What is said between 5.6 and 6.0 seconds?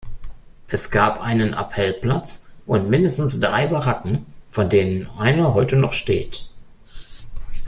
noch